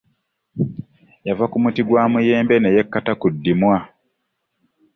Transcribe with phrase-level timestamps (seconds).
[1.27, 3.77] Yava ku muti gwa muyembe ne yekkata ku ddimwa.